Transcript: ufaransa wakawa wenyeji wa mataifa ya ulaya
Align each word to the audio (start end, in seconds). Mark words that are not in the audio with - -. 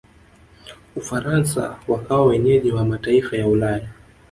ufaransa 0.95 1.75
wakawa 1.87 2.25
wenyeji 2.25 2.71
wa 2.71 2.85
mataifa 2.85 3.37
ya 3.37 3.47
ulaya 3.47 3.87